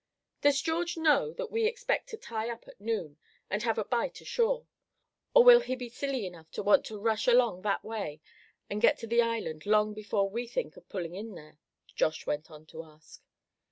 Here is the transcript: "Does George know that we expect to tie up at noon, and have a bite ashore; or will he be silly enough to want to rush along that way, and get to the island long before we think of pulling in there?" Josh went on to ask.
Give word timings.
"Does 0.41 0.59
George 0.59 0.97
know 0.97 1.31
that 1.33 1.51
we 1.51 1.65
expect 1.67 2.09
to 2.09 2.17
tie 2.17 2.49
up 2.49 2.67
at 2.67 2.81
noon, 2.81 3.19
and 3.51 3.61
have 3.61 3.77
a 3.77 3.85
bite 3.85 4.19
ashore; 4.19 4.65
or 5.35 5.43
will 5.43 5.59
he 5.59 5.75
be 5.75 5.89
silly 5.89 6.25
enough 6.25 6.49
to 6.53 6.63
want 6.63 6.83
to 6.87 6.97
rush 6.99 7.27
along 7.27 7.61
that 7.61 7.83
way, 7.85 8.19
and 8.67 8.81
get 8.81 8.97
to 8.97 9.05
the 9.05 9.21
island 9.21 9.67
long 9.67 9.93
before 9.93 10.27
we 10.27 10.47
think 10.47 10.75
of 10.75 10.89
pulling 10.89 11.13
in 11.13 11.35
there?" 11.35 11.59
Josh 11.95 12.25
went 12.25 12.49
on 12.49 12.65
to 12.65 12.81
ask. 12.83 13.21